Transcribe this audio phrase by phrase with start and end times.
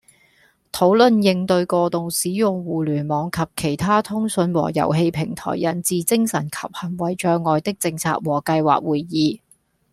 [0.73, 9.41] 「討論應對過度使用互聯網及其他通訊和遊戲平台引致精神及行為障礙的政策和計劃」會議